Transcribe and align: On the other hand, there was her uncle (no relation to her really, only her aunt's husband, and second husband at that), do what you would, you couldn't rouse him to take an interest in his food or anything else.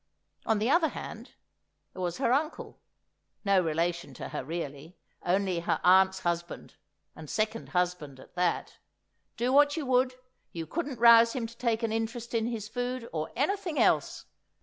On 0.47 0.57
the 0.57 0.67
other 0.71 0.87
hand, 0.87 1.33
there 1.93 2.01
was 2.01 2.17
her 2.17 2.33
uncle 2.33 2.79
(no 3.45 3.61
relation 3.61 4.15
to 4.15 4.29
her 4.29 4.43
really, 4.43 4.97
only 5.21 5.59
her 5.59 5.79
aunt's 5.83 6.21
husband, 6.21 6.73
and 7.15 7.29
second 7.29 7.69
husband 7.69 8.19
at 8.19 8.33
that), 8.33 8.79
do 9.37 9.53
what 9.53 9.77
you 9.77 9.85
would, 9.85 10.15
you 10.53 10.65
couldn't 10.65 10.97
rouse 10.99 11.33
him 11.33 11.45
to 11.45 11.55
take 11.55 11.83
an 11.83 11.91
interest 11.91 12.33
in 12.33 12.47
his 12.47 12.67
food 12.67 13.07
or 13.13 13.31
anything 13.35 13.77
else. 13.77 14.25